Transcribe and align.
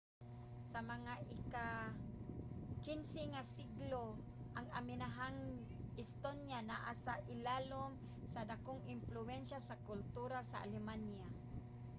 sa 0.71 0.79
mga 0.93 1.13
ika-15 1.37 2.89
nga 3.33 3.43
siglo 3.55 4.03
ang 4.57 4.67
amihanang 4.79 5.41
estonia 6.03 6.59
naa 6.71 6.91
sa 7.05 7.13
ilalum 7.33 7.91
sa 8.33 8.41
dakong 8.51 8.81
impluwensya 8.95 9.59
sa 9.67 9.79
kultura 9.89 10.37
sa 10.49 10.57
alemanya 10.65 11.27